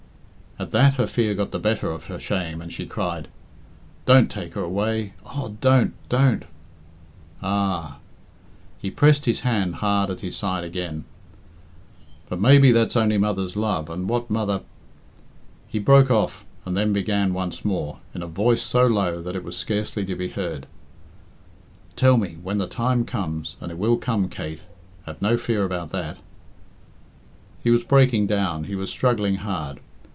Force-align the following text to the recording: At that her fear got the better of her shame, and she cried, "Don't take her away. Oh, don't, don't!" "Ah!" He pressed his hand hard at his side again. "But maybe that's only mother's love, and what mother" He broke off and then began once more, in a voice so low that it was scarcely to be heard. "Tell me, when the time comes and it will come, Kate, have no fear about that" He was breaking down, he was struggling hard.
At 0.59 0.69
that 0.73 0.93
her 0.95 1.07
fear 1.07 1.33
got 1.33 1.49
the 1.49 1.57
better 1.57 1.89
of 1.89 2.05
her 2.05 2.19
shame, 2.19 2.61
and 2.61 2.71
she 2.71 2.85
cried, 2.85 3.29
"Don't 4.05 4.29
take 4.29 4.53
her 4.53 4.61
away. 4.61 5.13
Oh, 5.25 5.57
don't, 5.59 5.95
don't!" 6.07 6.43
"Ah!" 7.41 7.97
He 8.79 8.91
pressed 8.91 9.25
his 9.25 9.39
hand 9.39 9.75
hard 9.75 10.11
at 10.11 10.19
his 10.19 10.35
side 10.37 10.63
again. 10.63 11.05
"But 12.29 12.39
maybe 12.39 12.71
that's 12.71 12.95
only 12.95 13.17
mother's 13.17 13.55
love, 13.57 13.89
and 13.89 14.07
what 14.07 14.29
mother" 14.29 14.61
He 15.67 15.79
broke 15.79 16.11
off 16.11 16.45
and 16.63 16.77
then 16.77 16.93
began 16.93 17.33
once 17.33 17.65
more, 17.65 17.97
in 18.13 18.21
a 18.21 18.27
voice 18.27 18.61
so 18.61 18.85
low 18.85 19.19
that 19.19 19.35
it 19.35 19.43
was 19.43 19.57
scarcely 19.57 20.05
to 20.05 20.15
be 20.15 20.27
heard. 20.27 20.67
"Tell 21.95 22.17
me, 22.17 22.37
when 22.43 22.59
the 22.59 22.67
time 22.67 23.03
comes 23.03 23.55
and 23.61 23.71
it 23.71 23.79
will 23.79 23.97
come, 23.97 24.29
Kate, 24.29 24.61
have 25.07 25.23
no 25.23 25.37
fear 25.37 25.63
about 25.63 25.89
that" 25.89 26.19
He 27.63 27.71
was 27.71 27.83
breaking 27.83 28.27
down, 28.27 28.65
he 28.65 28.75
was 28.75 28.91
struggling 28.91 29.37
hard. 29.37 29.79